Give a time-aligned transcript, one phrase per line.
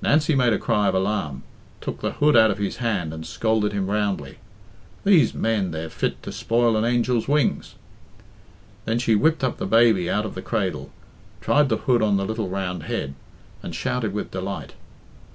[0.00, 1.42] Nancy made a cry of alarm,
[1.82, 4.38] took the hood out of his hand, and scolded him roundly.
[5.04, 7.74] "These men, they're fit to spoil an angel's wings."
[8.86, 10.90] Then she whipped up the baby out of the cradle,
[11.42, 13.12] tried the hood on the little round head,
[13.62, 14.72] and shouted with delight.